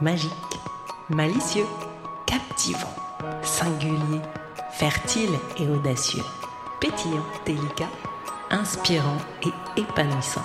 [0.00, 0.30] Magique,
[1.10, 1.66] malicieux,
[2.26, 2.94] captivant,
[3.42, 4.20] singulier,
[4.72, 6.22] fertile et audacieux,
[6.80, 7.90] pétillant, délicat,
[8.50, 10.44] inspirant et épanouissant.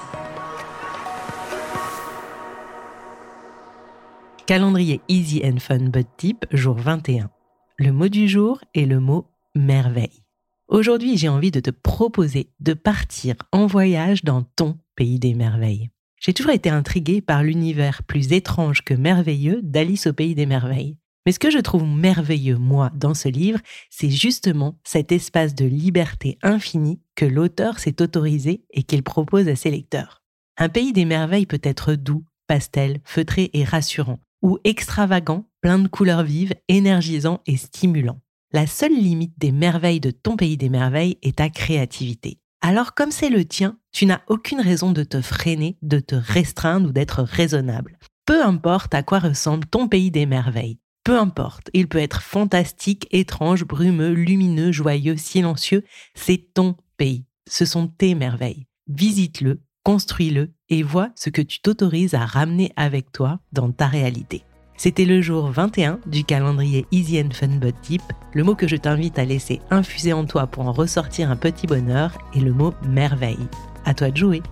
[4.46, 7.30] Calendrier Easy and Fun But Deep, jour 21.
[7.78, 10.24] Le mot du jour est le mot merveille.
[10.68, 15.90] Aujourd'hui, j'ai envie de te proposer de partir en voyage dans ton pays des merveilles.
[16.20, 20.98] J'ai toujours été intriguée par l'univers plus étrange que merveilleux d'Alice au pays des merveilles.
[21.26, 23.60] Mais ce que je trouve merveilleux, moi, dans ce livre,
[23.90, 29.56] c'est justement cet espace de liberté infinie que l'auteur s'est autorisé et qu'il propose à
[29.56, 30.24] ses lecteurs.
[30.58, 35.88] Un pays des merveilles peut être doux, pastel, feutré et rassurant, ou extravagant, plein de
[35.88, 38.22] couleurs vives, énergisant et stimulant.
[38.54, 42.40] La seule limite des merveilles de ton pays des merveilles est ta créativité.
[42.62, 46.90] Alors comme c'est le tien, tu n'as aucune raison de te freiner, de te restreindre
[46.90, 47.98] ou d'être raisonnable.
[48.26, 50.80] Peu importe à quoi ressemble ton pays des merveilles.
[51.04, 57.26] Peu importe, il peut être fantastique, étrange, brumeux, lumineux, joyeux, silencieux, c'est ton pays.
[57.50, 58.68] Ce sont tes merveilles.
[58.88, 64.44] Visite-le, construis-le et vois ce que tu t'autorises à ramener avec toi dans ta réalité.
[64.80, 68.04] C'était le jour 21 du calendrier Easy and Fun But Deep.
[68.34, 71.66] Le mot que je t'invite à laisser infuser en toi pour en ressortir un petit
[71.66, 73.48] bonheur est le mot merveille.
[73.86, 74.44] À toi de jouer!